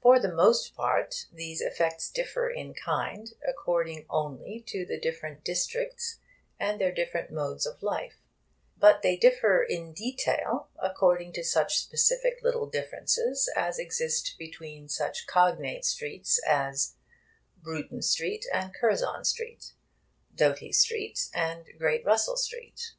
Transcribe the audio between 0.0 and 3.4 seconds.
For the most part, these effects differ in kind